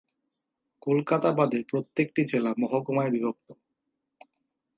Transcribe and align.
কলকাতা 0.81 1.29
বাদে 1.31 1.59
প্রত্যেকটি 1.63 2.21
জেলা 2.25 2.51
মহকুমায় 2.57 3.11
বিভক্ত। 3.11 3.47